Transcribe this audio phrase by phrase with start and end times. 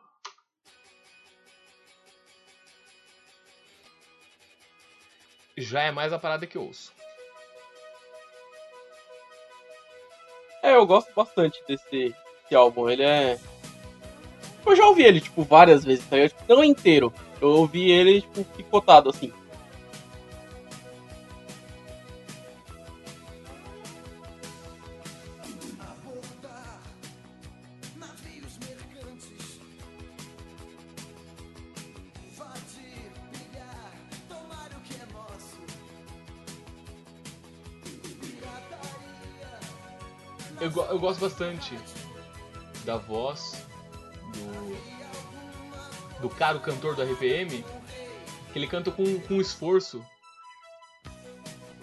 [5.57, 6.93] Já é mais a parada que eu ouço.
[10.63, 12.89] É, eu gosto bastante desse, desse álbum.
[12.89, 13.41] Ele é.
[14.65, 16.17] Eu já ouvi ele, tipo, várias vezes, tá?
[16.17, 17.13] Eu, tipo, não inteiro.
[17.41, 19.33] Eu ouvi ele, tipo, picotado, assim.
[40.61, 41.79] Eu, eu gosto bastante
[42.85, 43.65] da voz
[44.33, 47.65] do, do cara, o cantor do RPM,
[48.53, 50.05] que ele canta com, com esforço.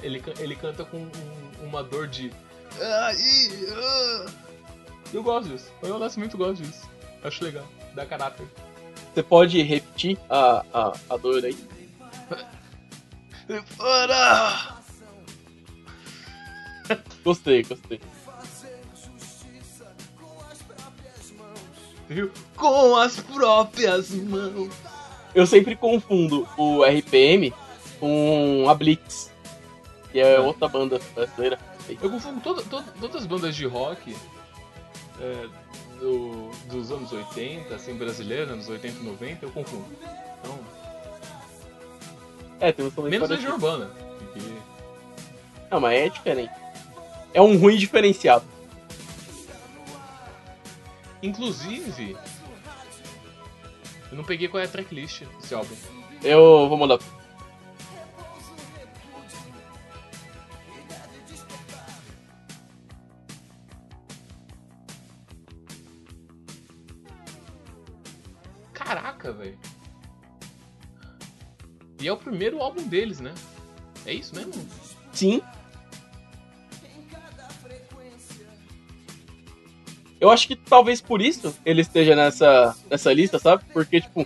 [0.04, 1.12] Ele, ele canta com um-
[1.64, 2.32] uma dor de.
[2.80, 3.16] "Ai,
[3.72, 4.26] ah".
[5.14, 5.72] Eu gosto disso.
[5.82, 6.89] Eu honestamente gosto disso.
[7.23, 7.66] Acho legal.
[7.94, 8.45] Dá caráter.
[9.14, 11.58] Você pode repetir a, a, a dor aí?
[13.78, 14.76] Fora!
[17.23, 18.00] Gostei, gostei.
[22.08, 22.32] Viu?
[22.55, 24.70] Com as próprias mãos.
[25.33, 27.54] Eu sempre confundo o RPM
[27.99, 29.32] com a Blitz,
[30.11, 31.60] que é outra banda brasileira.
[32.02, 32.64] Eu confundo toda-
[32.99, 34.16] todas as bandas de rock
[35.20, 35.48] é,
[35.99, 39.86] do- dos anos 80, assim, brasileiras, anos 80 e 90, eu confundo.
[40.42, 40.60] Então,
[42.60, 43.30] É, tem menos.
[43.30, 43.89] Legião Urbana.
[44.20, 44.39] porque-
[45.72, 46.54] Não, mas é diferente.
[47.33, 48.45] É um ruim diferenciado.
[51.25, 52.15] Inclusive,
[54.11, 55.75] eu não peguei qual é a tracklist desse álbum.
[56.21, 56.99] Eu vou mandar.
[68.71, 69.57] Caraca, velho.
[71.99, 73.33] E é o primeiro álbum deles, né?
[74.05, 74.53] É isso mesmo?
[75.11, 75.42] Sim.
[80.25, 83.63] Eu acho que talvez por isso ele esteja nessa, nessa lista, sabe?
[83.71, 84.25] Porque, tipo,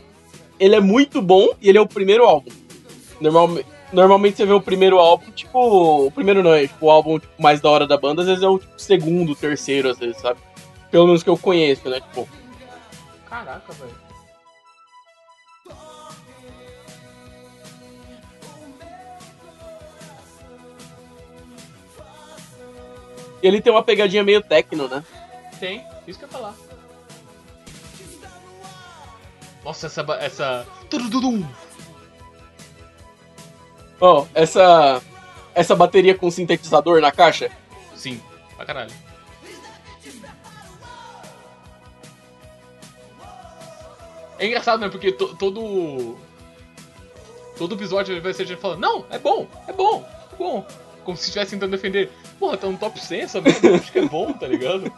[0.57, 2.49] ele é muito bom e ele é o primeiro álbum.
[3.19, 7.19] Normalme- normalmente você vê o primeiro álbum, tipo, o primeiro não é, tipo, o álbum
[7.19, 10.15] tipo, mais da hora da banda, às vezes é o tipo, segundo, terceiro, às vezes,
[10.21, 10.39] sabe?
[10.89, 11.99] Pelo menos que eu conheço, né?
[11.99, 12.29] Tipo,
[13.29, 13.91] Caraca, velho.
[23.41, 25.03] ele tem uma pegadinha meio techno, né?
[25.59, 26.55] Tem, isso que eu ia falar.
[29.63, 30.01] Nossa, essa.
[30.19, 30.67] essa...
[34.01, 35.01] Ó, essa
[35.53, 37.51] essa bateria com sintetizador na caixa,
[37.95, 38.21] Sim,
[38.55, 38.91] pra caralho.
[44.37, 44.89] É engraçado, né?
[44.89, 46.17] Porque to- todo.
[47.57, 50.65] Todo episódio vai ser gente falando: Não, é bom, é bom, é bom.
[51.03, 52.09] Como se estivesse tentando defender.
[52.39, 54.89] Porra, tá no top 100 essa merda, acho que é bom, tá ligado?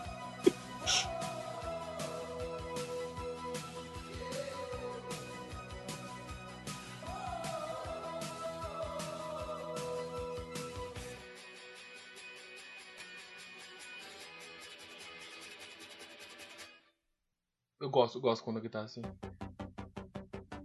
[17.81, 19.01] Eu gosto, eu gosto quando a guitarra assim.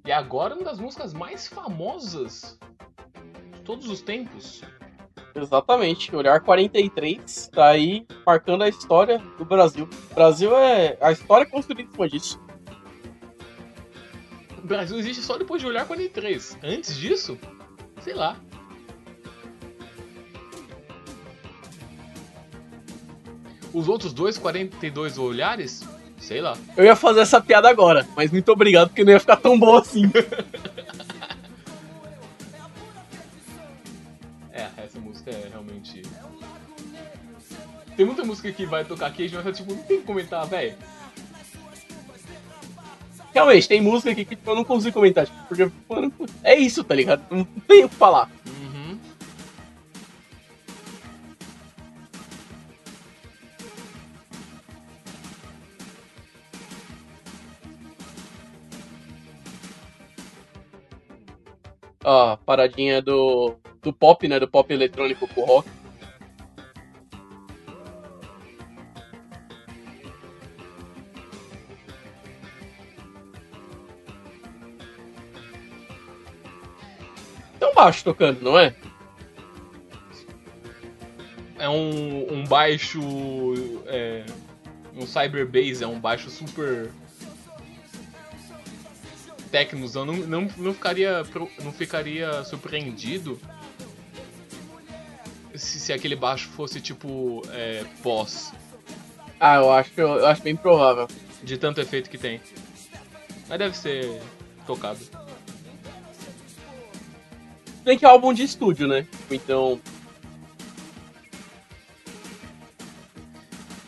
[0.05, 2.59] E agora uma das músicas mais famosas
[3.55, 4.63] de todos os tempos.
[5.35, 9.89] Exatamente, Olhar 43 tá aí marcando a história do Brasil.
[10.11, 10.99] O Brasil é.
[11.01, 12.41] A história é construída em cima disso.
[14.59, 16.59] O Brasil existe só depois de olhar 43.
[16.63, 17.39] Antes disso,
[18.03, 18.39] sei lá.
[23.73, 25.83] Os outros dois 42 olhares,
[26.27, 26.59] Sei lá.
[26.77, 29.77] Eu ia fazer essa piada agora, mas muito obrigado porque não ia ficar tão bom
[29.77, 30.11] assim.
[34.53, 36.03] é, essa música é realmente.
[37.97, 40.75] Tem muita música que vai tocar aqui, mas é tipo, não tem que comentar, velho.
[43.33, 45.27] Realmente, tem música aqui que eu não consigo comentar.
[45.27, 46.13] Tipo, porque, mano,
[46.43, 47.23] é isso, tá ligado?
[47.31, 48.29] Não tem o que falar.
[62.07, 64.39] A paradinha do, do pop, né?
[64.39, 65.69] Do pop eletrônico pro rock.
[77.61, 78.75] Um baixo tocando, não é?
[81.59, 83.01] É um, um baixo.
[83.87, 84.25] É,
[84.95, 86.93] um cyber bass, é um baixo super.
[89.57, 90.05] Tecnosão.
[90.05, 91.23] Não, não, não, ficaria,
[91.65, 93.41] não ficaria surpreendido
[95.55, 97.41] se, se aquele baixo fosse tipo.
[97.51, 98.53] É, pós.
[99.41, 101.09] Ah, eu acho, eu acho bem provável.
[101.43, 102.39] De tanto efeito que tem.
[103.49, 104.21] Mas deve ser
[104.67, 105.01] tocado.
[107.83, 109.07] Bem que é álbum de estúdio, né?
[109.31, 109.81] Então,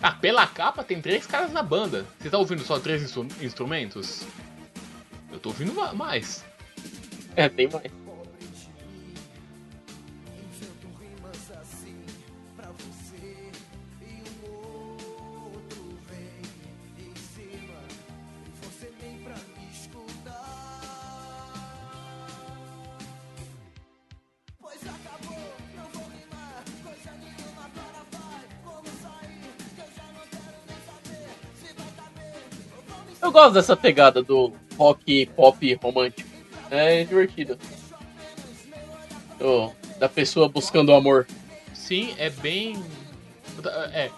[0.01, 2.07] Ah, pela capa tem três caras na banda.
[2.19, 4.23] Você tá ouvindo só três instru- instrumentos?
[5.39, 6.45] Eu tô ouvindo ma- mais.
[7.37, 7.93] é, tem mais.
[33.21, 36.29] Eu gosto dessa pegada do rock pop romântico.
[36.71, 37.59] É divertido.
[39.39, 41.27] Do- da pessoa buscando o amor.
[41.75, 42.83] Sim, é bem.
[43.93, 44.11] É.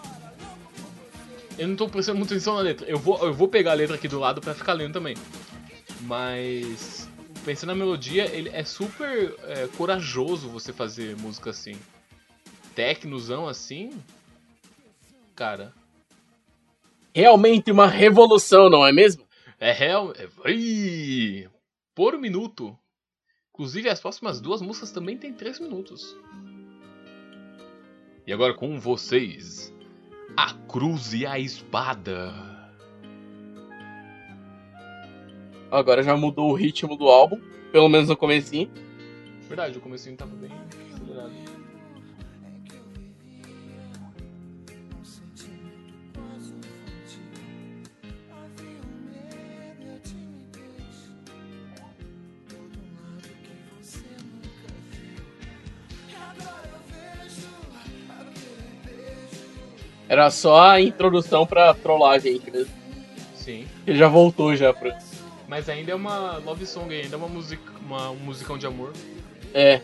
[1.57, 2.87] Eu não tô prestando muita atenção na letra.
[2.87, 5.15] Eu vou, eu vou pegar a letra aqui do lado pra ficar lendo também.
[6.01, 7.07] Mas.
[7.43, 11.75] Pensando na melodia, ele é super é, corajoso você fazer música assim.
[12.75, 13.91] Tecnozão assim.
[15.35, 15.73] Cara.
[17.15, 19.23] Realmente uma revolução, não é mesmo?
[19.61, 20.11] É real.
[20.17, 21.47] É, Ih,
[21.93, 22.75] por minuto.
[23.53, 26.17] Inclusive, as próximas duas músicas também tem três minutos.
[28.25, 29.71] E agora com vocês:
[30.35, 32.33] A Cruz e a Espada.
[35.69, 37.39] Agora já mudou o ritmo do álbum,
[37.71, 38.69] pelo menos no comecinho.
[39.47, 40.49] Verdade, o comecinho tava bem
[40.91, 41.50] acelerado.
[60.11, 62.73] Era só a introdução pra trollagem aí, mesmo.
[63.33, 63.65] Sim.
[63.87, 64.99] Ele já voltou já pra.
[65.47, 68.91] Mas ainda é uma love song, ainda é uma, music, uma, um musicão de amor.
[69.53, 69.79] É.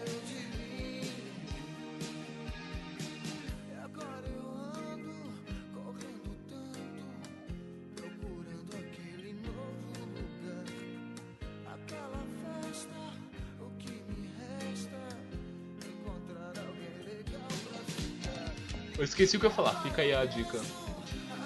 [18.98, 20.60] Eu esqueci o que eu ia falar, fica aí a dica.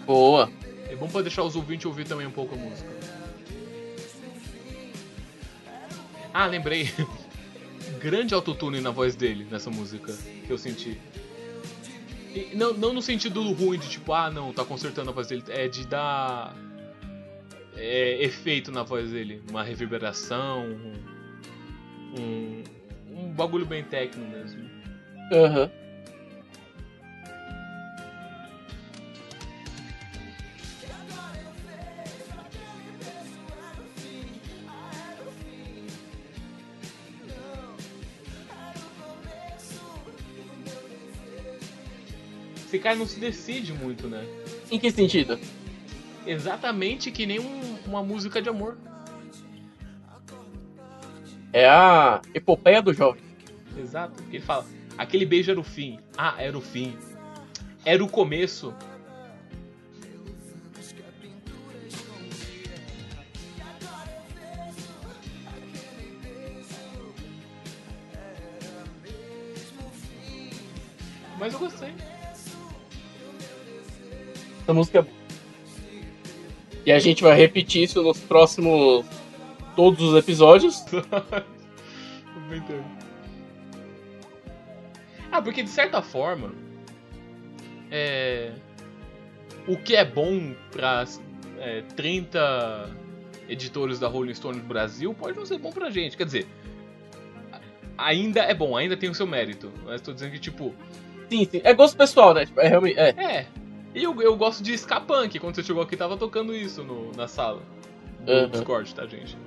[0.06, 0.50] Boa.
[0.90, 2.90] É bom pra deixar os ouvintes ouvir também um pouco a música.
[6.34, 6.90] Ah, lembrei.
[8.00, 10.14] Grande autotune na voz dele nessa música
[10.46, 11.00] que eu senti.
[12.34, 15.44] E não, não no sentido ruim de tipo, ah não, tá consertando a voz dele.
[15.50, 16.56] É de dar
[17.76, 19.42] é, efeito na voz dele.
[19.50, 20.66] Uma reverberação.
[20.66, 20.94] Um,
[22.20, 22.64] um,
[23.10, 24.70] um bagulho bem técnico mesmo.
[25.34, 25.66] Aham.
[25.66, 25.81] Esse
[42.82, 44.26] cara não se decide muito, né?
[44.70, 45.40] Em que sentido?
[46.26, 48.78] Exatamente que nem um- uma música de amor.
[51.54, 53.22] É a epopeia do jovem.
[53.78, 54.24] Exato.
[54.30, 54.66] Ele fala,
[54.98, 56.00] aquele beijo era o fim.
[56.18, 56.96] Ah, era o fim.
[57.84, 58.74] Era o começo.
[71.40, 71.94] Mas eu gostei.
[74.72, 75.08] Essa música.
[76.86, 79.06] E a gente vai repetir isso nos próximos.
[79.76, 80.84] Todos os episódios.
[85.34, 86.52] Ah, porque de certa forma.
[87.90, 88.52] É.
[89.66, 91.06] O que é bom para
[91.58, 92.90] é, 30
[93.48, 96.18] editores da Rolling Stone do Brasil pode não ser bom pra gente.
[96.18, 96.48] Quer dizer,
[97.98, 99.72] ainda é bom, ainda tem o seu mérito.
[99.86, 100.76] Mas tô dizendo que, tipo.
[101.30, 101.62] Sim, sim.
[101.64, 102.46] É gosto pessoal, né?
[102.46, 103.00] Tipo, é realmente.
[103.00, 103.10] É.
[103.18, 103.48] É.
[103.94, 105.40] E eu, eu gosto de ska punk.
[105.40, 107.62] Quando você chegou aqui, tava tocando isso no, na sala.
[108.22, 108.50] Do Uhum.
[108.50, 109.38] Discord, tá, gente?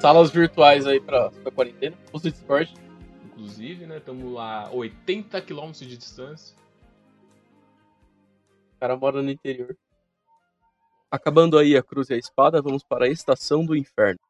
[0.00, 1.96] Salas virtuais aí pra, pra quarentena.
[2.12, 2.72] O Discord.
[3.24, 3.96] Inclusive, né?
[3.98, 6.54] Estamos a 80 km de distância.
[8.76, 9.76] O cara mora no interior.
[11.10, 14.20] Acabando aí a cruz e a espada, vamos para a estação do inferno.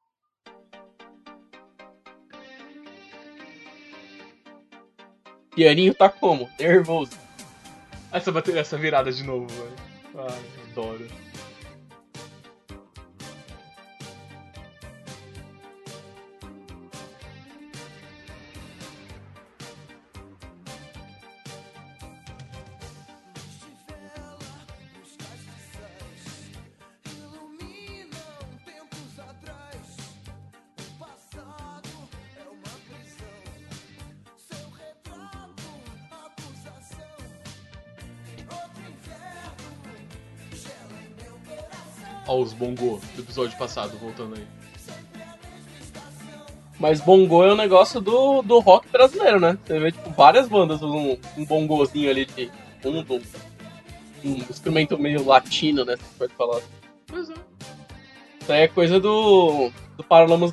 [5.57, 6.51] Pianinho tá como?
[6.61, 7.13] Nervoso.
[8.13, 9.73] Essa essa virada de novo, velho.
[10.29, 11.07] Ai, adoro.
[42.26, 44.47] Ó, os bongô do episódio passado, voltando aí.
[46.78, 49.59] Mas bongo é um negócio do, do rock brasileiro, né?
[49.64, 52.50] Você vê, tipo, várias bandas um, um bongozinho ali de
[52.83, 53.23] fundo.
[54.25, 55.97] Um instrumento meio latino, né?
[55.97, 56.61] Você pode falar.
[57.06, 57.35] Pois é.
[58.40, 60.52] Isso aí é coisa do, do Paralamas.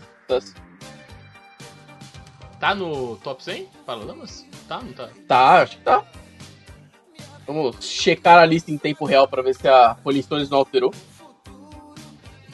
[2.59, 3.67] Tá no top 100?
[3.85, 4.45] Paralamas?
[4.67, 5.09] Tá, não tá?
[5.27, 6.05] Tá, acho que tá.
[7.45, 10.93] Vamos checar a lista em tempo real pra ver se a Rolling Stones não alterou.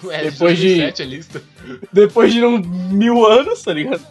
[0.09, 1.43] É, Depois de- 2007 a lista.
[1.91, 4.01] Depois de um mil anos, tá ligado?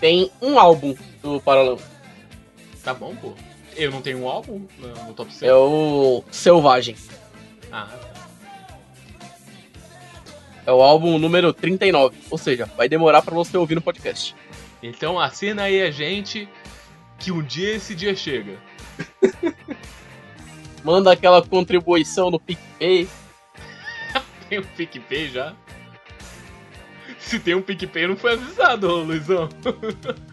[0.00, 1.82] Tem um álbum do Paralamas.
[2.82, 3.34] Tá bom, pô.
[3.76, 5.48] Eu não tenho um álbum no, top 100.
[5.48, 6.96] É o Selvagem.
[7.70, 7.88] Ah,
[10.66, 12.16] É o álbum número 39.
[12.30, 14.34] Ou seja, vai demorar pra você ouvir no podcast.
[14.82, 16.48] então assina aí a gente
[17.18, 18.58] que um dia esse dia chega.
[20.84, 23.08] Manda aquela contribuição no PicPay.
[24.48, 25.54] Tem um PicPay já?
[27.18, 29.48] Se tem um PicPay, não foi avisado, Luizão.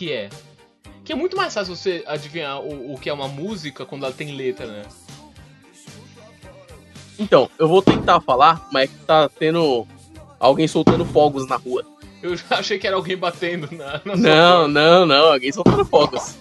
[0.00, 0.30] que é?
[1.04, 4.14] Que é muito mais fácil você adivinhar o, o que é uma música quando ela
[4.14, 4.82] tem letra, né?
[7.18, 9.86] Então, eu vou tentar falar, mas é tá tendo
[10.38, 11.84] alguém soltando fogos na rua.
[12.22, 16.36] Eu já achei que era alguém batendo na, na Não, não, não, alguém soltando fogos.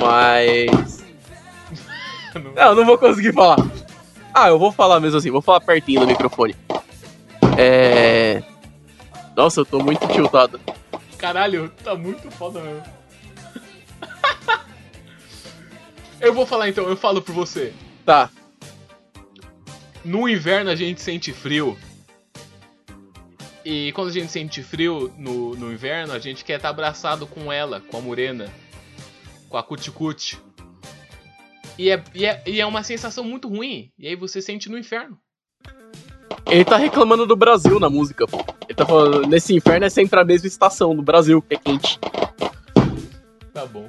[0.00, 1.04] Mas.
[2.34, 2.52] Não.
[2.54, 3.58] Não, não vou conseguir falar.
[4.32, 6.56] Ah, eu vou falar mesmo assim, vou falar pertinho do microfone.
[7.58, 8.42] É.
[9.36, 10.58] Nossa, eu tô muito tiltado.
[11.22, 12.82] Caralho, tá muito foda mesmo.
[16.20, 17.72] eu vou falar então, eu falo por você.
[18.04, 18.28] Tá.
[20.04, 21.78] No inverno a gente sente frio.
[23.64, 27.52] E quando a gente sente frio no, no inverno, a gente quer estar abraçado com
[27.52, 28.52] ela, com a morena,
[29.48, 30.40] com a cuticute.
[31.78, 33.92] E é, e, é, e é uma sensação muito ruim.
[33.96, 35.21] E aí você sente no inferno.
[36.46, 38.44] Ele tá reclamando do Brasil na música, pô.
[38.68, 41.98] Ele tá falando, nesse inferno é sempre a mesma estação, do Brasil, que é quente.
[43.52, 43.88] Tá bom.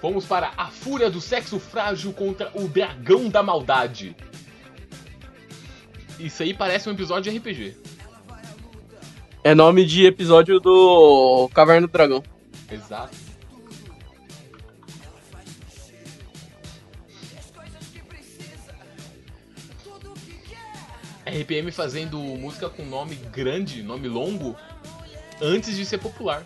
[0.00, 4.14] Vamos para a fúria do sexo frágil contra o dragão da maldade.
[6.18, 7.76] Isso aí parece um episódio de RPG.
[9.42, 12.22] É nome de episódio do Caverna do Dragão.
[12.70, 13.27] Exato.
[21.28, 24.56] RPM fazendo música com nome grande, nome longo,
[25.40, 26.44] antes de ser popular.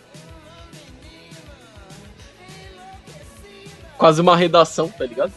[3.97, 5.33] Quase uma redação, tá ligado?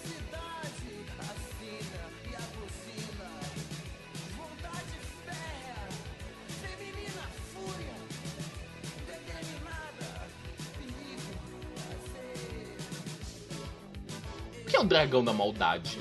[14.62, 16.00] O que é o dragão da maldade?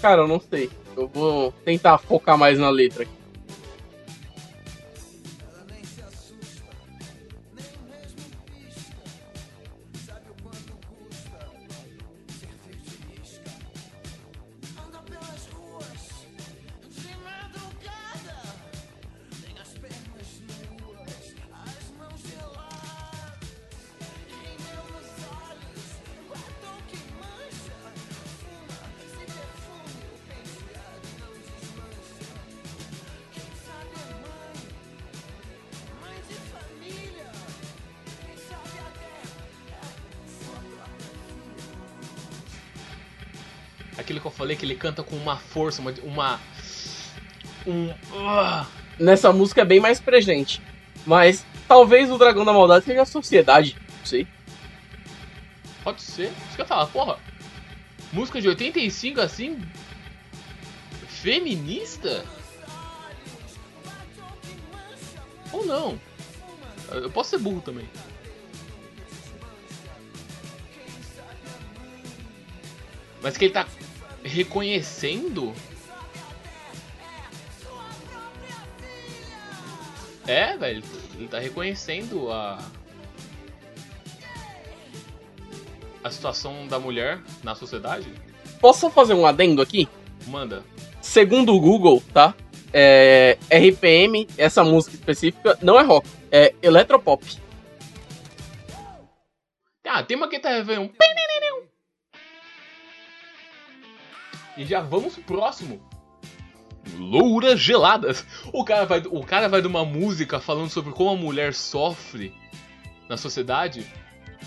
[0.00, 0.70] Cara, eu não sei.
[0.96, 3.21] Eu vou tentar focar mais na letra aqui.
[43.96, 45.92] Aquilo que eu falei que ele canta com uma força, uma.
[46.02, 46.40] uma
[47.66, 47.88] um.
[47.88, 48.66] Uh,
[48.98, 50.62] Nessa música é bem mais presente.
[51.06, 53.76] Mas talvez o Dragão da Maldade seja a sociedade.
[53.98, 54.26] Não sei.
[55.82, 56.32] pode ser.
[56.46, 57.18] Isso que eu falo, porra.
[58.12, 59.60] Música de 85 assim.
[61.08, 62.24] Feminista?
[65.52, 66.00] Ou não?
[66.90, 67.88] Eu posso ser burro também.
[73.22, 73.66] Mas que ele tá
[74.22, 75.52] reconhecendo.
[80.26, 80.82] É, velho.
[81.16, 82.58] Ele tá reconhecendo a.
[86.02, 88.12] A situação da mulher na sociedade.
[88.60, 89.88] Posso fazer um adendo aqui?
[90.26, 90.64] Manda.
[91.00, 92.34] Segundo o Google, tá?
[92.72, 97.22] É, RPM, essa música específica, não é rock, é eletropop.
[99.86, 100.90] Ah, tem uma que tá vendo.
[104.56, 105.80] E já vamos pro próximo.
[106.98, 108.24] Louras geladas.
[108.52, 112.34] O cara vai, o cara vai de uma música falando sobre como a mulher sofre
[113.08, 113.86] na sociedade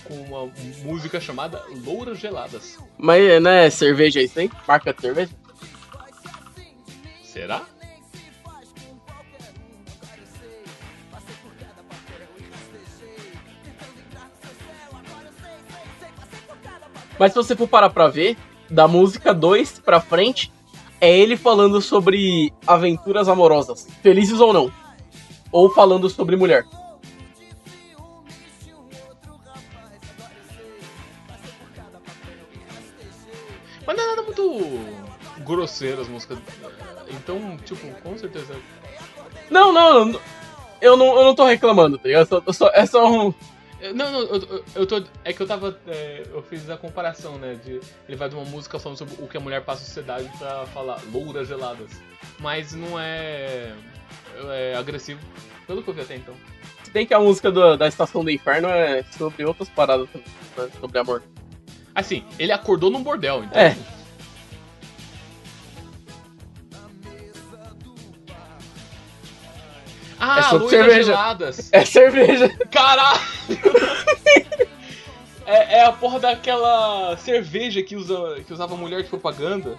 [0.04, 0.52] com uma
[0.84, 2.78] música chamada Louras geladas.
[2.98, 4.50] Mas não é cerveja isso aí?
[4.68, 5.32] Marca de cerveja?
[7.24, 7.66] Será?
[17.18, 18.38] Mas se você for parar pra ver,
[18.70, 20.51] da música 2 pra frente,
[21.00, 24.72] é ele falando sobre aventuras amorosas, felizes ou não.
[25.51, 26.66] Ou falando sobre mulher.
[33.86, 34.80] Mas não é nada muito
[35.44, 36.40] grosseiro as músicas.
[37.10, 38.56] Então, tipo, com certeza.
[39.50, 40.20] Não, não, não,
[40.82, 42.44] eu não, eu não tô reclamando, tá ligado?
[42.46, 43.34] Eu só- é só um.
[43.94, 45.03] Não, não, eu, eu- tô.
[45.24, 45.77] É que eu tava.
[45.88, 47.55] é, eu fiz a comparação, né?
[47.64, 50.31] De, ele vai de uma música falando sobre o que a mulher passa na sociedade
[50.40, 51.92] pra falar louras geladas.
[52.40, 53.74] Mas não é.
[54.50, 55.20] é agressivo.
[55.68, 56.33] Pelo que eu vi até então.
[56.83, 60.70] Se bem que a música do- da Estação do Inferno é sobre outras paradas, né?
[60.79, 61.22] sobre amor.
[61.94, 63.59] Assim, ele acordou num bordel, então.
[63.61, 63.75] É.
[70.20, 71.04] Ah, É sobre cerveja.
[71.04, 71.70] geladas.
[71.72, 72.50] É cerveja.
[72.72, 73.20] Caralho!
[75.46, 79.78] é, é a porra daquela cerveja que, usa, que usava mulher de propaganda.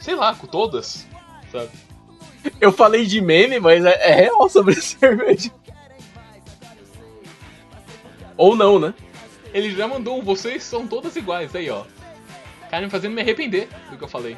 [0.00, 1.06] Sei lá, com todas.
[1.52, 1.70] Sabe?
[2.60, 5.50] Eu falei de meme, mas é, é real sobre cerveja.
[8.36, 8.92] Ou não, né?
[9.52, 11.84] Ele já mandou um, vocês são todas iguais, aí ó.
[12.70, 14.36] Cara, me fazendo me arrepender do que eu falei.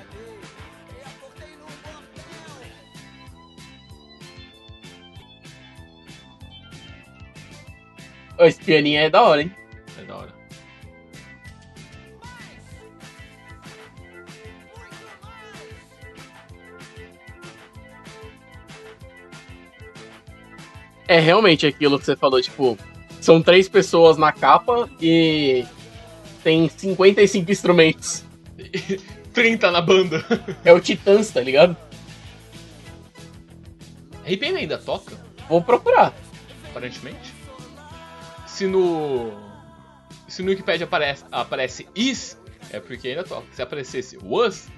[8.39, 9.55] Ô, Esse pianinho é da hora, hein?
[9.99, 10.35] É da hora.
[21.09, 22.77] É realmente aquilo que você falou, tipo,
[23.21, 25.65] são três pessoas na capa e
[26.43, 28.25] tem 55 instrumentos.
[29.33, 30.25] 30 na banda.
[30.65, 31.77] É o Titãs, tá ligado?
[34.25, 35.13] RPM ainda toca,
[35.49, 36.13] Vou procurar.
[36.71, 37.36] aparentemente.
[38.57, 39.33] Se no.
[40.29, 42.41] Se no Wikipedia aparece, aparece is,
[42.71, 43.47] é porque ainda toca.
[43.53, 44.69] Se aparecesse was,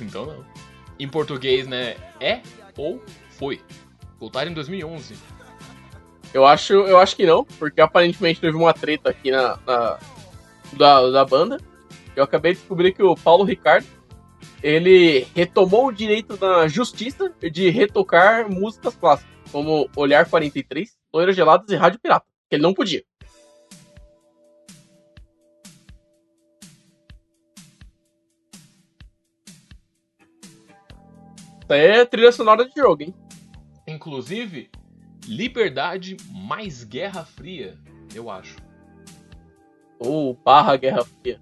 [0.00, 0.44] então não.
[0.98, 1.96] Em português, né?
[2.20, 2.40] É
[2.76, 3.60] ou foi.
[4.20, 5.16] Voltaram em 2011.
[6.32, 9.98] Eu acho, eu acho que não, porque aparentemente teve uma treta aqui na, na-
[10.72, 11.58] da, da banda.
[12.14, 13.86] Eu acabei de descobrir que o Paulo Ricardo
[14.62, 21.68] ele retomou o direito da justiça de retocar músicas clássicas, como Olhar 43, Loiras Geladas
[21.70, 23.02] e Rádio Pirata, que ele não podia.
[31.68, 33.14] É trilha sonora de jogo, hein?
[33.86, 34.70] Inclusive,
[35.26, 37.78] liberdade mais Guerra Fria,
[38.14, 38.56] eu acho.
[39.98, 41.40] Ou barra Guerra Fria.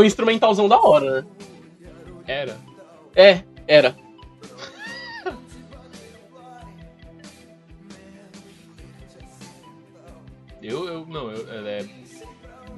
[0.00, 1.28] Um instrumentalzão da hora, né?
[2.26, 2.56] Era.
[3.14, 3.94] É, era.
[10.62, 11.86] Eu, eu não, eu, ela é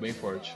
[0.00, 0.52] bem forte.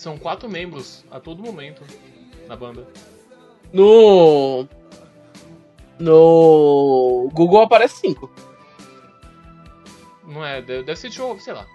[0.00, 1.82] São quatro membros a todo momento
[2.48, 2.88] na banda.
[3.70, 4.66] No.
[5.98, 7.28] No.
[7.34, 8.30] Google aparece cinco.
[10.26, 11.66] Não é, deve deve ser show, sei lá.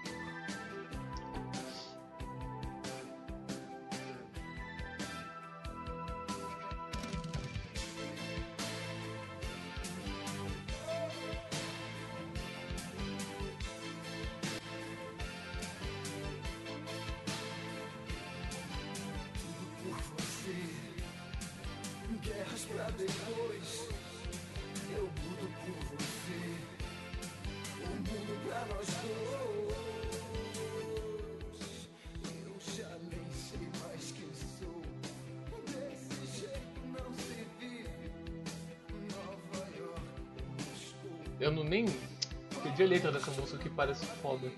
[43.76, 44.52] Parece foda.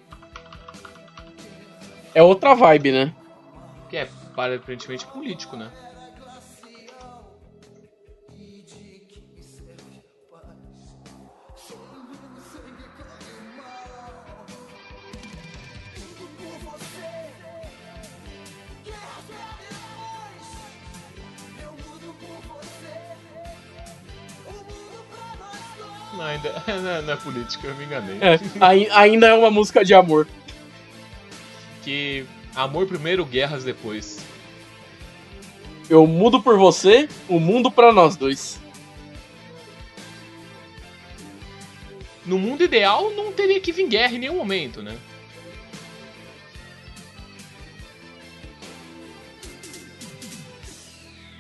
[2.14, 3.16] É outra vibe, né?
[3.90, 5.72] Que é aparentemente político, né?
[26.68, 28.18] Não, não é, política, eu me enganei.
[28.22, 30.28] É, ai- ainda é uma música de amor.
[31.84, 34.20] Que amor primeiro, guerras depois.
[35.90, 38.60] Eu mudo por você, o mundo pra nós dois.
[42.26, 44.98] No mundo ideal, não teria que vir guerra em nenhum momento, né?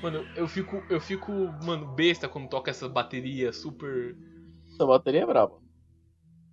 [0.02, 1.32] Mano, eu fico, eu fico,
[1.64, 4.16] mano, besta quando toca essa bateria super,
[4.78, 5.60] Essa bateria é braba.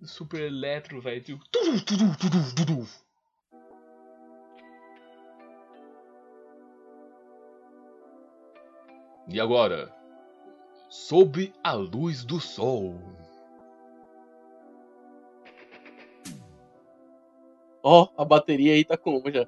[0.01, 1.21] super eletro, velho.
[1.21, 1.43] Tipo.
[9.27, 9.93] E agora,
[10.89, 12.99] sob a luz do sol.
[17.83, 19.47] Ó, a bateria aí tá como já?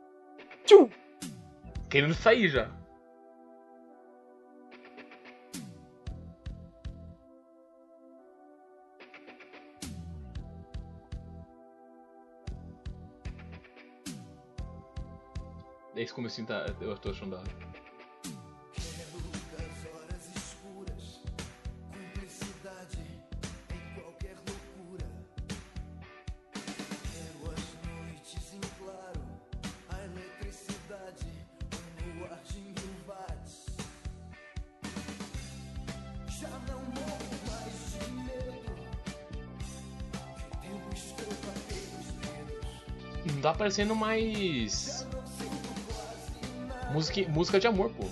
[0.65, 0.87] Tchum!
[1.89, 2.76] Querendo sair já.
[15.97, 16.63] Esse comecinho tá.
[16.79, 17.67] Eu tô achando da hora.
[43.41, 44.96] Tá parecendo mais.
[46.97, 48.05] Música, música de amor, pô.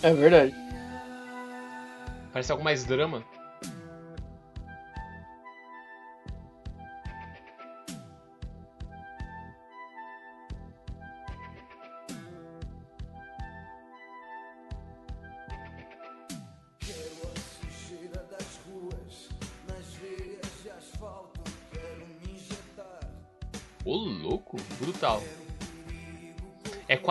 [0.00, 0.54] É verdade.
[2.32, 3.24] Parece algo mais drama.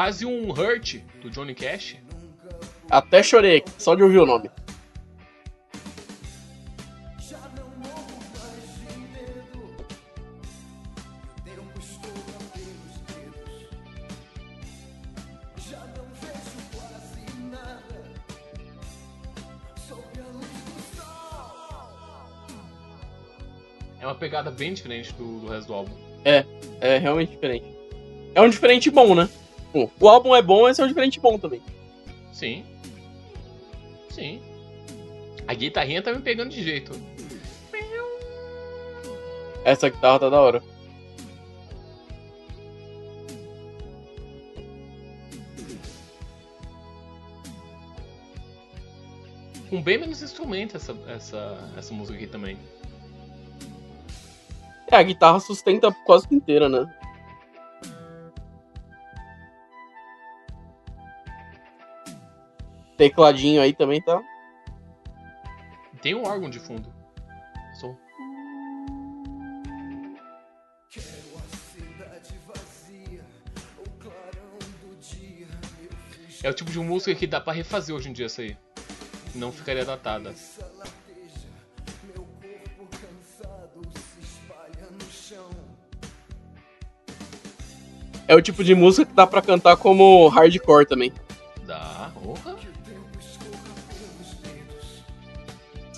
[0.07, 1.97] Quase um Hurt do Johnny Cash.
[2.89, 4.49] Até chorei só de ouvir o nome.
[23.99, 25.91] É uma pegada bem diferente do, do resto do álbum.
[26.23, 27.65] É realmente diferente.
[28.33, 29.27] É um diferente bom, né?
[29.71, 31.61] Pô, o álbum é bom, esse é um diferente bom também.
[32.31, 32.65] Sim.
[34.09, 34.41] Sim.
[35.47, 36.91] A guitarrinha tá me pegando de jeito.
[39.63, 40.63] Essa guitarra tá da hora.
[49.69, 52.57] com bem menos instrumento essa, essa, essa música aqui também.
[54.89, 56.91] É, a guitarra sustenta quase inteira, né?
[62.97, 64.21] Tecladinho aí também tá.
[66.01, 66.91] Tem um órgão de fundo.
[67.79, 67.95] Só.
[76.43, 78.57] É o tipo de música que dá pra refazer hoje em dia essa aí.
[79.35, 80.33] Não ficaria datada.
[88.27, 91.13] É o tipo de música que dá pra cantar como hardcore também.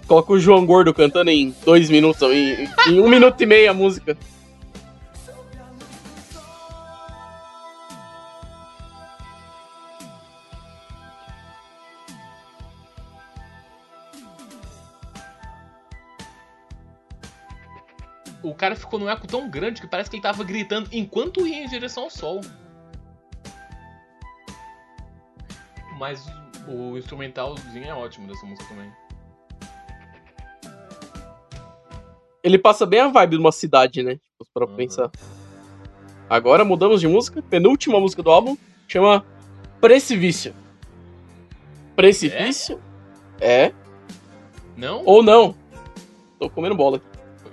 [0.10, 3.74] Coloca o João Gordo cantando em dois minutos, em, em um minuto e meio a
[3.76, 4.18] música.
[18.42, 21.66] O cara ficou num eco tão grande que parece que ele tava gritando enquanto ia
[21.66, 22.42] em direção ao sol.
[26.00, 26.26] Mas
[26.68, 28.92] o instrumentalzinho é ótimo dessa música também.
[32.44, 34.14] Ele passa bem a vibe de uma cidade, né?
[34.14, 34.76] Tipo, pra Uhum.
[34.76, 35.12] pensar.
[36.30, 37.42] Agora mudamos de música.
[37.42, 38.56] Penúltima música do álbum.
[38.88, 39.26] Chama
[39.82, 40.54] Precipício.
[41.96, 42.80] Precipício?
[43.40, 43.72] É.
[44.78, 45.04] Não?
[45.06, 45.56] Ou não.
[46.40, 47.02] Tô comendo bola.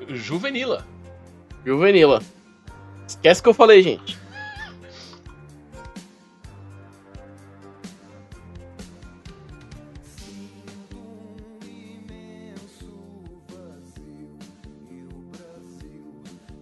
[0.09, 0.87] Juvenila.
[1.65, 2.23] Juvenila.
[3.09, 4.17] Esquece o que eu falei, gente.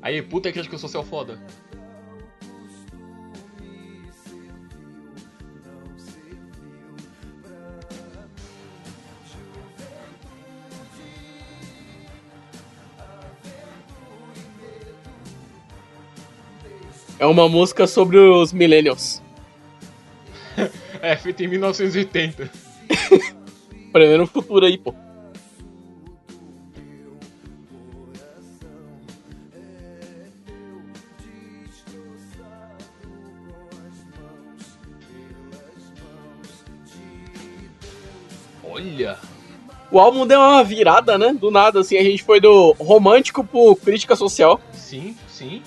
[0.05, 1.41] Aí, puta que acha que eu sou seu foda.
[17.19, 19.23] É uma música sobre os millennials.
[21.03, 22.51] É, feito em 1980.
[23.93, 24.95] Prevendo o futuro aí, pô.
[39.95, 41.33] O álbum deu uma virada, né?
[41.33, 44.61] Do nada, assim, a gente foi do romântico pro crítica social.
[44.73, 45.63] Sim, sim.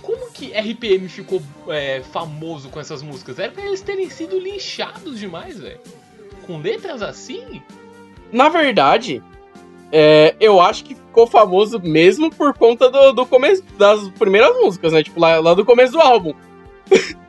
[0.00, 3.36] Como que RPM ficou é, famoso com essas músicas?
[3.36, 5.80] Era pra eles terem sido linchados demais, velho.
[6.46, 7.60] Com letras assim?
[8.30, 9.20] Na verdade,
[9.90, 14.92] é, eu acho que ficou famoso mesmo por conta do, do começo das primeiras músicas,
[14.92, 15.02] né?
[15.02, 16.32] Tipo, lá, lá do começo do álbum.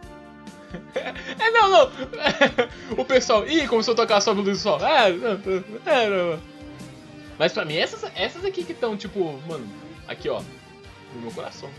[1.56, 1.90] É, não, não.
[3.02, 4.80] o pessoal, ih, começou a tocar luz do sol.
[4.86, 6.40] É, não, é, não.
[7.38, 9.66] Mas pra mim, essas, essas aqui que estão, tipo, mano,
[10.08, 10.42] aqui ó,
[11.14, 11.70] no meu coração.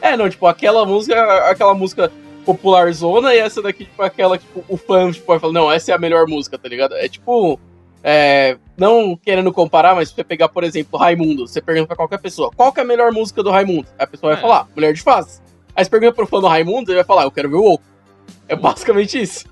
[0.00, 2.10] É, não, tipo, aquela música, aquela música
[2.44, 5.70] popular zona e essa daqui, tipo, aquela que tipo, o fã tipo, vai falar, não,
[5.70, 6.94] essa é a melhor música, tá ligado?
[6.94, 7.58] É tipo.
[8.02, 12.18] É, não querendo comparar, mas se você pegar, por exemplo, Raimundo, você pergunta pra qualquer
[12.18, 13.86] pessoa, qual que é a melhor música do Raimundo?
[13.98, 14.42] Aí a pessoa vai É.
[14.42, 15.42] falar, Mulher de Face.
[15.76, 17.84] Aí você pergunta pro fã do Raimundo, ele vai falar, eu quero ver o Oco.
[18.50, 19.46] É basicamente isso.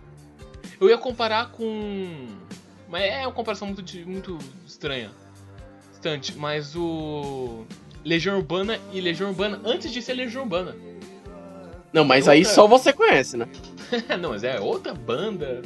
[0.81, 2.27] Eu ia comparar com.
[2.89, 5.13] Mas é uma comparação muito, muito estranha.
[5.93, 7.65] Distante, mas o.
[8.05, 10.75] Legião Urbana e Legião Urbana antes de ser Legião Urbana.
[11.93, 13.47] Não, mas aí Outra- só você conhece, né?
[14.21, 15.63] Não, mas é outra banda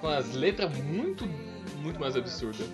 [0.00, 1.26] com as letras muito,
[1.82, 2.66] muito mais absurdas.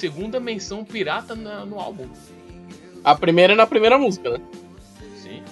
[0.00, 2.06] Segunda menção pirata na- no álbum.
[3.04, 4.38] A primeira é na primeira música, né?
[5.14, 5.42] Sim.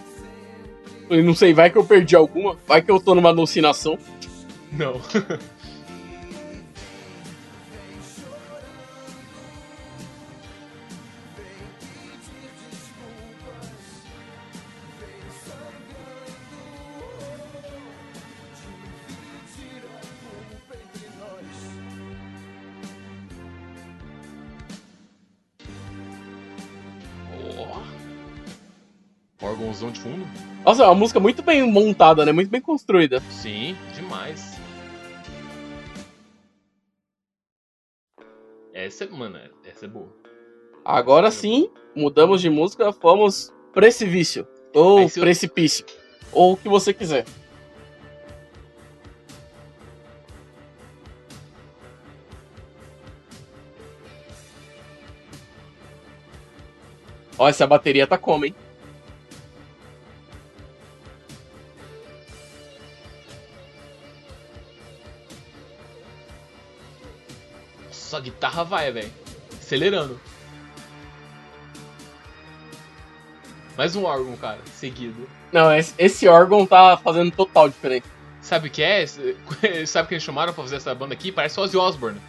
[1.10, 3.98] Eu não sei, vai que eu perdi alguma, vai que eu tô numa alucinação.
[4.72, 4.94] Não.
[30.78, 32.30] Nossa, é uma música muito bem montada, né?
[32.30, 33.20] Muito bem construída.
[33.30, 34.56] Sim, demais.
[38.72, 40.14] Essa, mano, essa é boa.
[40.84, 44.46] Agora sim, mudamos de música, fomos precipício.
[44.72, 45.84] Ou Esse precipício.
[46.30, 47.24] Ou o que você quiser.
[57.36, 58.54] Ó, essa bateria tá como, hein?
[68.18, 69.12] A guitarra vai, velho.
[69.60, 70.20] Acelerando.
[73.76, 75.28] Mais um órgão, cara, seguido.
[75.52, 78.08] Não, esse, esse órgão tá fazendo total diferença.
[78.42, 79.06] Sabe o que é?
[79.86, 81.30] Sabe quem eles chamaram pra fazer essa banda aqui?
[81.30, 82.20] Parece o Ozzy Osbourne.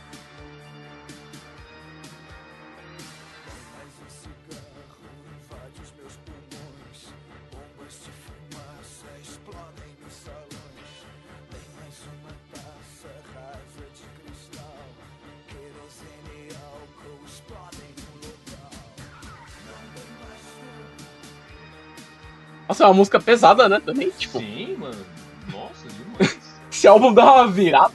[22.80, 23.82] Nossa, é uma música pesada, né?
[23.86, 24.40] Também, tipo.
[24.40, 25.06] Sim, mano.
[25.52, 26.40] Nossa, demais.
[26.72, 27.94] Esse álbum dá uma virada.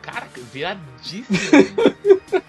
[0.00, 1.26] Caraca, viradíssimo.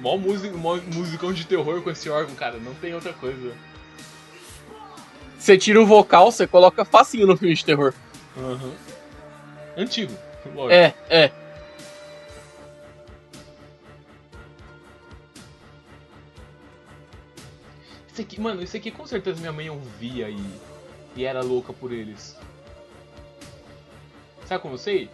[0.00, 2.58] mó, música, mó musicão de terror com esse órgão, cara.
[2.58, 3.54] Não tem outra coisa.
[5.38, 7.94] Você tira o vocal, você coloca facinho no filme de terror.
[8.36, 8.74] Uhum.
[9.76, 10.12] Antigo,
[10.54, 10.72] lógico.
[10.72, 11.32] É, é.
[18.12, 20.38] Esse aqui, mano, esse aqui com certeza minha mãe ouvia e,
[21.16, 22.36] e era louca por eles.
[24.46, 25.08] Sabe como eu sei?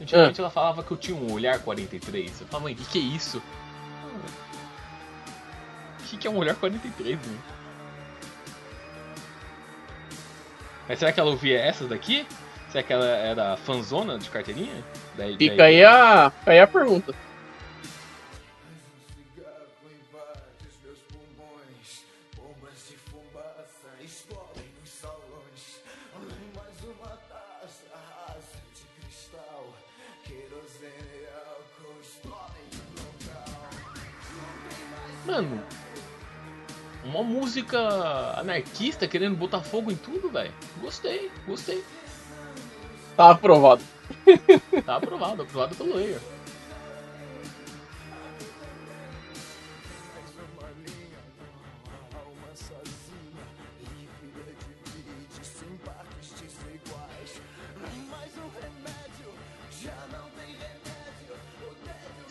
[0.00, 0.42] Antigamente Ah.
[0.42, 2.40] ela falava que eu tinha um olhar 43.
[2.40, 3.40] Eu falava, mãe, o que, que é isso?
[6.18, 7.38] Que, é olhar 43, mano?
[10.88, 12.26] Mas será que ela ouvia essas daqui?
[12.70, 14.84] Será que ela era fanzona de carteirinha?
[15.16, 17.14] Daí, Fica daí- aí a, fica aí a pergunta.
[38.80, 40.52] Anarquista querendo botar fogo em tudo, velho.
[40.80, 41.84] Gostei, gostei.
[43.16, 43.82] Tá aprovado.
[44.84, 46.20] Tá aprovado, aprovado pelo Layer.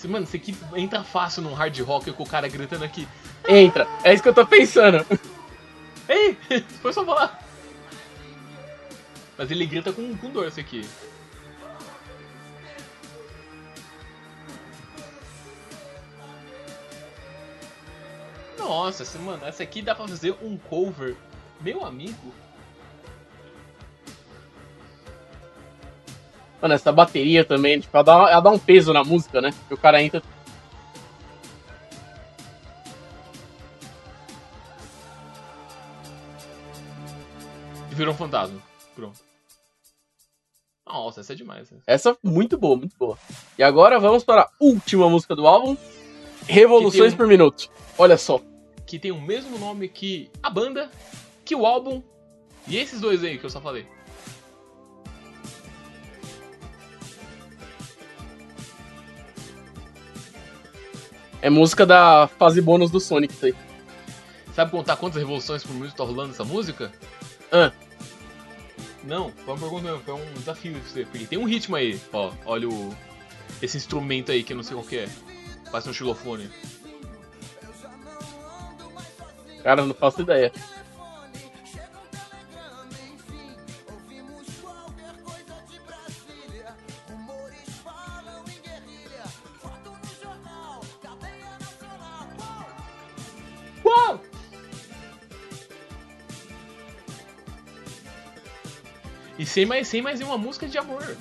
[0.07, 3.07] Mano, isso aqui entra fácil num hard rock com o cara gritando aqui.
[3.47, 3.87] Entra.
[4.03, 5.05] É isso que eu tô pensando.
[6.81, 7.43] Foi só falar.
[9.37, 10.81] Mas ele grita com, com dor esse aqui.
[18.57, 21.15] Nossa, mano, essa aqui dá pra fazer um cover.
[21.61, 22.33] Meu amigo.
[26.61, 29.51] Mano, essa bateria também, tipo, ela dá, ela dá um peso na música, né?
[29.71, 30.21] O cara entra.
[38.19, 38.61] Fantasma.
[38.95, 39.19] Pronto.
[40.85, 41.69] Nossa, essa é demais.
[41.71, 41.79] né?
[41.87, 43.17] Essa muito boa, muito boa.
[43.57, 45.75] E agora vamos para a última música do álbum.
[46.47, 47.69] Revoluções um- por minuto.
[47.97, 48.41] Olha só.
[48.85, 50.89] Que tem o mesmo nome que a banda,
[51.45, 52.01] que o álbum
[52.67, 53.85] e esses dois aí que eu só falei.
[61.41, 63.55] É música da fase bônus do Sonic, isso aí.
[64.53, 66.91] Sabe contar quantas revoluções por minuto tá rolando essa música?
[67.51, 67.71] Ah.
[69.03, 71.05] Não, foi uma pergunta mesmo, foi um desafio você.
[71.05, 72.31] Porque tem um ritmo aí, ó.
[72.45, 72.95] Olha o.
[73.61, 75.09] Esse instrumento aí que eu não sei qual que é.
[75.71, 76.49] Parece um xilofone.
[79.63, 80.51] Cara, não faço ideia.
[99.59, 101.17] Sem mais, sem mais nenhuma música de amor.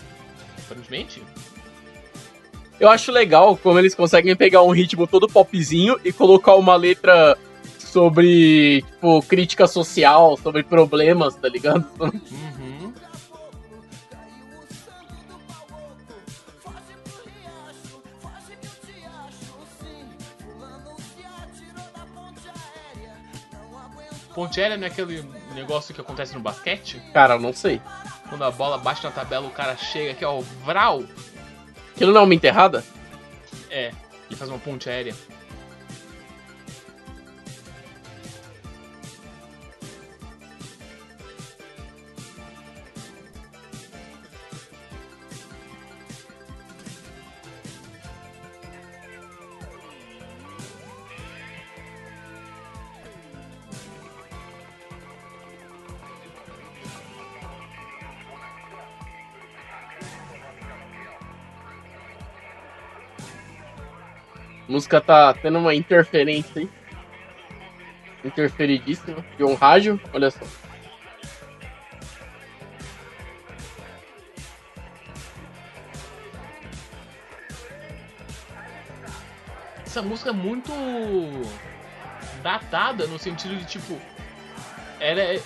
[0.64, 1.22] Aparentemente.
[2.78, 7.36] Eu acho legal como eles conseguem pegar um ritmo todo popzinho e colocar uma letra
[7.78, 11.84] sobre, tipo, crítica social, sobre problemas, tá ligado?
[11.99, 12.93] Uhum.
[24.39, 27.03] Ponte aérea não é aquele negócio que acontece no basquete?
[27.12, 27.80] Cara, eu não sei.
[28.29, 31.03] Quando a bola bate na tabela, o cara chega aqui, ó, vral,
[31.99, 32.85] Aquilo não é uma enterrada?
[33.68, 33.91] É,
[34.31, 35.16] ele faz uma ponte aérea.
[64.69, 66.69] A música tá tendo uma interferência aí.
[68.23, 69.25] Interferidíssima.
[69.39, 70.45] De um rádio, olha só.
[79.87, 80.71] Essa música é muito
[82.43, 83.99] datada no sentido de tipo.
[85.01, 85.41] Era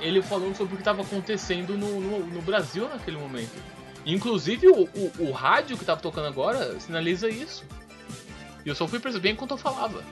[0.00, 3.60] ele falando sobre o que estava acontecendo no, no, no, Brasil naquele momento.
[4.06, 7.64] Inclusive o, o, o rádio que estava tocando agora sinaliza isso.
[8.68, 10.04] E eu só fui perceber enquanto eu falava.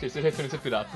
[0.00, 0.90] Terceira referência pirata.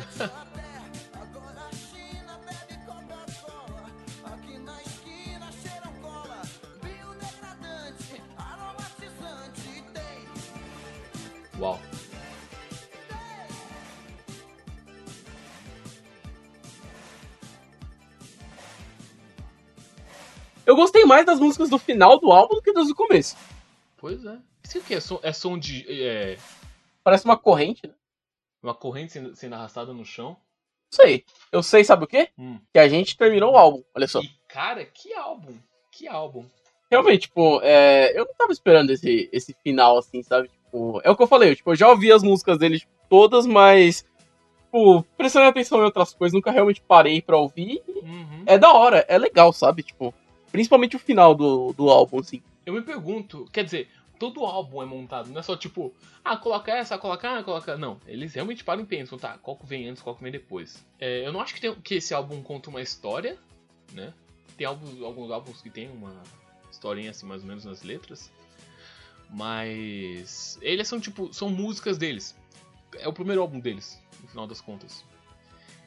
[21.06, 23.36] Mais das músicas do final do álbum do que das do começo.
[23.96, 24.38] Pois é.
[24.62, 25.86] Isso aqui é som, é som de.
[25.88, 26.36] É...
[27.02, 27.94] Parece uma corrente, né?
[28.62, 30.36] Uma corrente sendo, sendo arrastada no chão.
[30.90, 31.24] Sei.
[31.52, 32.30] Eu sei, sabe o quê?
[32.38, 32.58] Hum.
[32.72, 34.20] Que a gente terminou o álbum, olha só.
[34.20, 35.54] E, cara, que álbum!
[35.92, 36.44] Que álbum!
[36.90, 40.48] Realmente, tipo, é, eu não tava esperando esse, esse final, assim, sabe?
[40.48, 42.92] Tipo, é o que eu falei, eu, tipo, eu já ouvi as músicas dele tipo,
[43.08, 44.04] todas, mas,
[44.64, 47.82] tipo, prestando atenção em outras coisas, nunca realmente parei pra ouvir.
[47.88, 48.44] Uhum.
[48.46, 49.82] É da hora, é legal, sabe?
[49.82, 50.14] Tipo,
[50.56, 52.42] principalmente o final do, do álbum, assim.
[52.64, 55.92] Eu me pergunto, quer dizer, todo álbum é montado, não é só tipo,
[56.24, 57.76] ah, coloca essa, coloca, coloca.
[57.76, 60.82] Não, eles realmente param e pensam, tá, qual que vem antes, qual que vem depois.
[60.98, 63.36] É, eu não acho que, tem, que esse álbum conta uma história,
[63.92, 64.14] né?
[64.56, 66.22] Tem álbuns, alguns álbuns que tem uma
[66.70, 68.32] historinha assim, mais ou menos nas letras.
[69.28, 70.58] Mas.
[70.62, 71.34] Eles são tipo.
[71.34, 72.34] São músicas deles.
[72.94, 75.04] É o primeiro álbum deles, no final das contas.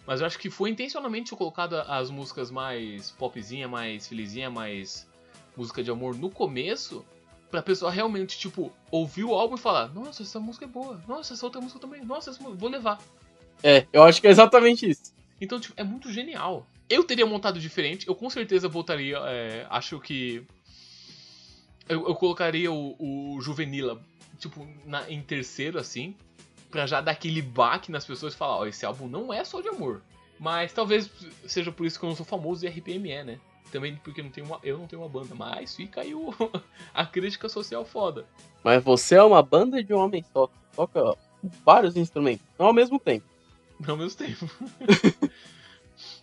[0.09, 5.07] Mas eu acho que foi intencionalmente colocado as músicas mais popzinha, mais felizinha, mais
[5.55, 7.05] música de amor no começo,
[7.51, 10.99] pra pessoa realmente, tipo, ouvir o álbum e falar: Nossa, essa música é boa.
[11.07, 12.03] Nossa, essa outra música também.
[12.03, 12.99] Nossa, essa vou levar.
[13.61, 15.13] É, eu acho que é exatamente isso.
[15.39, 16.65] Então, tipo, é muito genial.
[16.89, 19.19] Eu teria montado diferente, eu com certeza voltaria.
[19.27, 20.43] É, acho que.
[21.87, 24.01] Eu, eu colocaria o, o, Juvenila,
[24.39, 26.15] tipo, na, em terceiro, assim.
[26.69, 29.61] Pra já dar aquele baque nas pessoas e falar: Ó, esse álbum não é só
[29.61, 30.01] de amor.
[30.39, 31.09] Mas talvez
[31.45, 33.39] seja por isso que eu não sou famoso e RPM é, né?
[33.71, 35.35] Também porque não tenho uma, eu não tenho uma banda.
[35.35, 36.33] Mas fica aí o,
[36.93, 38.25] a crítica social foda.
[38.63, 40.49] Mas você é uma banda de homem só.
[40.75, 41.15] Toca
[41.65, 43.25] vários instrumentos, não ao mesmo tempo.
[43.79, 44.49] Não ao mesmo tempo.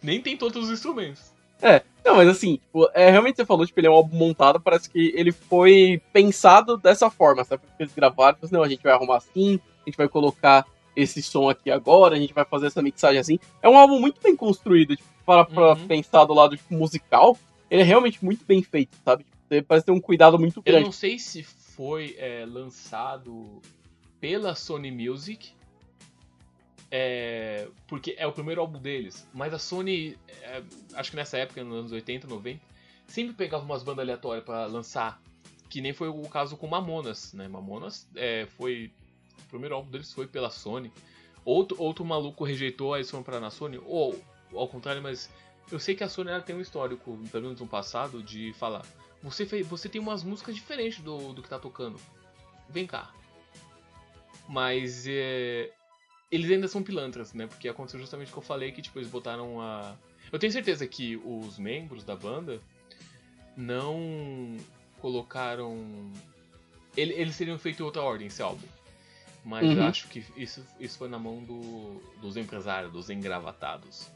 [0.03, 1.37] Nem tem todos os instrumentos.
[1.61, 4.61] É, não, mas assim, tipo, é, realmente você falou, tipo, ele é um álbum montado,
[4.61, 7.63] parece que ele foi pensado dessa forma, sabe?
[7.67, 11.49] Porque eles gravaram, não, a gente vai arrumar assim, a gente vai colocar esse som
[11.49, 13.39] aqui agora, a gente vai fazer essa mixagem assim.
[13.63, 15.87] É um álbum muito bem construído, tipo, para Uhum.
[15.87, 17.37] pensar do lado tipo, musical,
[17.71, 19.25] ele é realmente muito bem feito, sabe?
[19.49, 20.85] Tipo, parece ter um cuidado muito Eu grande.
[20.87, 23.61] não sei se foi é, lançado
[24.21, 25.51] pela Sony Music,
[26.91, 30.63] é, porque é o primeiro álbum deles, mas a Sony, é,
[30.95, 32.61] acho que nessa época, nos anos 80, 90,
[33.07, 35.21] sempre pegava umas bandas aleatórias pra lançar,
[35.69, 37.49] que nem foi o caso com Mamonas, né?
[37.49, 38.91] Mamonas é, foi.
[39.47, 40.93] O primeiro álbum deles foi pela Sony.
[41.45, 44.21] Outro, outro maluco rejeitou, aí eles foram pra na Sony, ou
[44.53, 45.31] ao contrário, mas
[45.71, 48.85] eu sei que a Sony ela tem um histórico, pelo menos no passado, de falar:
[49.23, 51.99] você, fez, você tem umas músicas diferentes do, do que tá tocando.
[52.69, 53.13] Vem cá.
[54.49, 55.73] Mas é,
[56.31, 57.47] eles ainda são pilantras, né?
[57.47, 59.95] Porque aconteceu justamente o que eu falei, que tipo, eles botaram a.
[60.33, 62.61] Eu tenho certeza que os membros da banda
[63.57, 64.57] não
[65.01, 66.11] colocaram.
[66.97, 68.67] Ele- Eles teriam feito outra ordem esse álbum.
[69.47, 69.87] Mas Uhum.
[69.87, 74.11] acho que isso, isso foi na mão do, dos empresários, dos engravatados.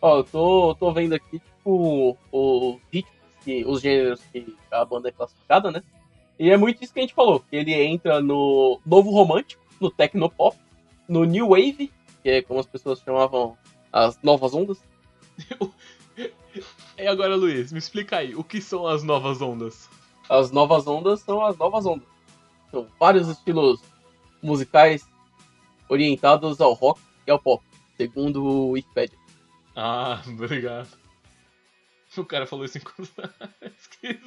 [0.00, 3.12] Ó, eu tô, tô vendo aqui, tipo, os ritmos,
[3.44, 5.82] que, os gêneros que a banda é classificada, né?
[6.38, 9.90] E é muito isso que a gente falou, que ele entra no novo romântico, no
[9.90, 10.56] tecnopop,
[11.08, 11.92] no new wave,
[12.22, 13.58] que é como as pessoas chamavam
[13.92, 14.80] as novas ondas.
[16.96, 19.90] E agora, Luiz, me explica aí, o que são as novas ondas?
[20.28, 22.06] As novas ondas são as novas ondas.
[22.70, 23.80] São vários estilos
[24.44, 25.06] musicais
[25.88, 27.64] orientados ao rock e ao pop,
[27.96, 29.18] segundo o Wikipedia.
[29.74, 30.88] Ah, obrigado.
[32.16, 32.82] O cara falou isso em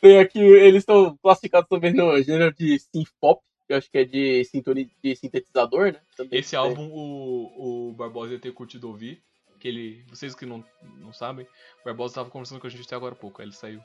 [0.00, 3.98] Tem aqui, eles estão classificados também no gênero de synth pop, que eu acho que
[3.98, 6.00] é de, sintonia, de sintetizador, né?
[6.16, 9.22] Também Esse álbum o, o Barbosa ia ter curtido ouvir.
[9.60, 10.62] Que ele, vocês que não,
[10.98, 11.46] não sabem,
[11.80, 13.80] o Barbosa tava conversando com a gente até agora há pouco, aí ele saiu.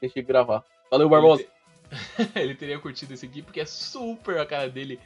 [0.00, 0.64] Deixa eu gravar.
[0.90, 1.42] Valeu, Barbosa.
[1.42, 1.50] Ele,
[2.34, 4.98] ele teria curtido esse aqui porque é super a cara dele.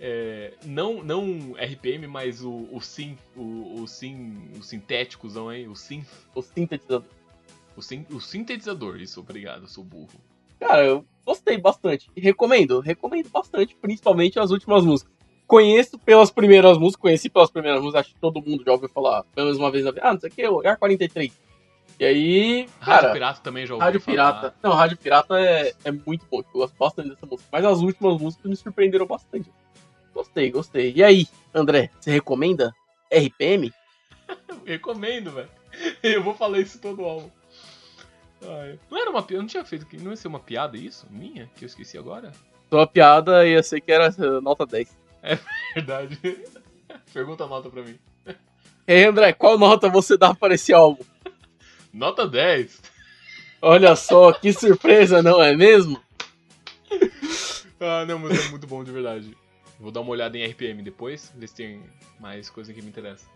[0.00, 5.76] É, não, não RPM, mas o, o sim, o, o sim, o sintéticozão aí, o
[5.76, 6.04] sim,
[6.34, 7.08] O sintetizador.
[7.76, 10.20] o, sim, o sintetizador, isso, obrigado, sou burro.
[10.58, 12.10] Cara, eu gostei bastante.
[12.16, 15.12] Recomendo, recomendo bastante, principalmente as últimas músicas.
[15.46, 19.22] Conheço pelas primeiras músicas, conheci pelas primeiras músicas, acho que todo mundo já ouviu falar
[19.34, 20.06] pelo menos uma vez na vida.
[20.06, 21.32] Ah, não sei o que, Olhar 43.
[21.98, 24.14] E aí, Rádio cara, Pirata também já ouvi Rádio falar.
[24.14, 24.54] Pirata.
[24.62, 27.48] Não, Rádio Pirata é, é muito bom, eu gosto bastante dessa música.
[27.52, 29.50] Mas as últimas músicas me surpreenderam bastante.
[30.12, 30.92] Gostei, gostei.
[30.94, 32.74] E aí, André, você recomenda
[33.12, 33.72] RPM?
[34.64, 35.48] Recomendo, velho.
[36.02, 37.30] Eu vou falar isso todo o álbum.
[38.46, 41.06] Ai, Não era uma piada, não tinha feito, não ia ser uma piada isso?
[41.10, 41.50] Minha?
[41.56, 42.32] Que eu esqueci agora?
[42.70, 44.96] Sua piada ia ser que era eh, nota 10.
[45.74, 46.18] Verdade.
[47.12, 47.98] Pergunta a nota pra mim.
[48.86, 51.04] E aí, André, qual nota você dá para esse álbum?
[51.94, 52.82] Nota 10.
[53.62, 56.02] Olha só, que surpresa, não é mesmo?
[57.78, 59.36] Ah, não, mas é muito bom de verdade.
[59.78, 61.82] Vou dar uma olhada em RPM depois, ver se tem
[62.18, 63.26] mais coisa que me interessa.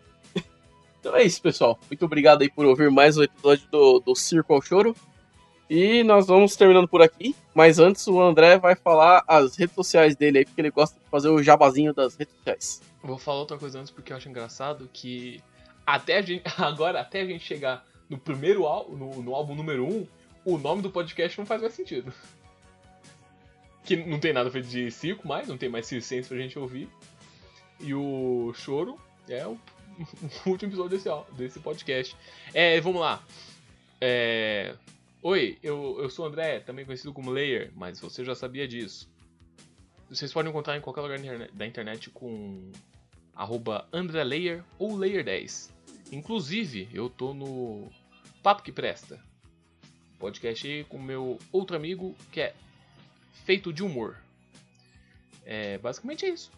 [0.99, 1.79] Então é isso, pessoal.
[1.89, 4.97] Muito obrigado aí por ouvir mais um episódio do, do Circo ao Choro.
[5.71, 7.37] E nós vamos terminando por aqui.
[7.55, 11.07] Mas antes, o André vai falar as redes sociais dele aí, porque ele gosta de
[11.09, 12.83] fazer o jabazinho das redes sociais.
[13.05, 15.41] Vou falar outra coisa antes porque eu acho engraçado que
[15.87, 19.85] até a gente, agora, até a gente chegar no primeiro álbum, no, no álbum número
[19.85, 20.07] 1, um,
[20.45, 22.13] o nome do podcast não faz mais sentido.
[23.85, 26.89] Que não tem nada feito de circo mais, não tem mais circense pra gente ouvir.
[27.81, 28.99] E o choro
[29.29, 29.53] é o,
[30.47, 32.17] o último episódio desse, desse podcast.
[32.53, 33.23] É, vamos lá.
[34.01, 34.75] É,
[35.21, 39.11] Oi, eu, eu sou o André, também conhecido como Layer, mas você já sabia disso.
[40.09, 42.71] Vocês podem encontrar em qualquer lugar da interne- da internet com
[43.35, 45.71] arroba AndreLayer ou Layer10.
[46.13, 47.91] Inclusive, eu tô no
[48.43, 49.19] Papo Que Presta.
[50.19, 52.55] Podcast aí com meu outro amigo que é
[53.45, 54.17] feito de humor.
[55.45, 56.51] É, basicamente é isso.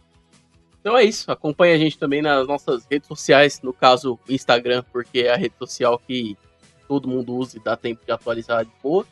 [0.80, 1.30] Então é isso.
[1.30, 5.54] Acompanhe a gente também nas nossas redes sociais, no caso, Instagram, porque é a rede
[5.58, 6.36] social que
[6.88, 9.06] todo mundo usa e dá tempo de atualizar de boa.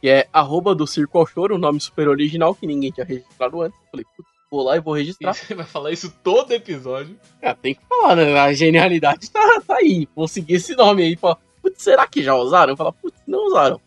[0.00, 3.60] Que é arroba do Circo ao Choro, o nome super original que ninguém tinha registrado
[3.62, 3.78] antes.
[3.90, 5.34] Falei, putz, vou lá e vou registrar.
[5.34, 7.18] você vai falar isso todo episódio.
[7.42, 8.38] É, tem que falar, né?
[8.38, 10.08] A genialidade tá, tá aí.
[10.14, 11.16] Vou seguir esse nome aí.
[11.16, 11.38] Falar,
[11.68, 12.76] putz, será que já usaram?
[12.76, 13.80] Falar, putz, não usaram.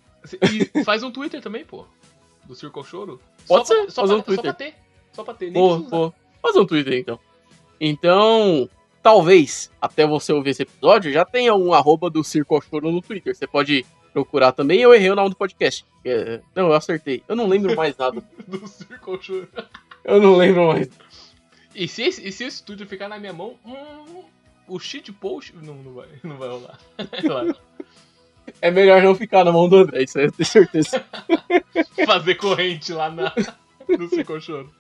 [0.52, 1.86] E faz um Twitter também, pô.
[2.46, 3.20] Do Circo Choro.
[3.48, 4.46] Pode só ser, pra, só, fazer pra, um Twitter.
[4.46, 4.76] só pra ter.
[5.12, 5.58] Só pra ter.
[5.58, 5.90] Usar.
[5.90, 7.20] vou fazer um Twitter então.
[7.80, 8.70] Então,
[9.02, 13.36] talvez, até você ouvir esse episódio, já tenha um arroba do Circo Choro no Twitter.
[13.36, 14.80] Você pode procurar também.
[14.80, 15.86] Eu errei o nome do podcast.
[16.06, 17.24] É, não, eu acertei.
[17.28, 18.22] Eu não lembro mais nada.
[18.48, 19.48] Do Circo Choro.
[20.04, 20.90] Eu não lembro mais.
[21.74, 24.24] E se, esse, e se esse Twitter ficar na minha mão, hum,
[24.72, 26.80] o shit post não, não, vai, não vai rolar.
[27.22, 27.56] Claro.
[28.62, 31.06] É melhor não ficar na mão do André, isso aí eu tenho certeza.
[32.06, 33.34] Fazer corrente lá na,
[33.88, 34.72] no Circo ao Choro.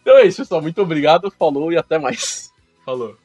[0.00, 0.60] Então é isso, pessoal.
[0.60, 2.52] Muito obrigado, falou e até mais.
[2.84, 3.16] Falou.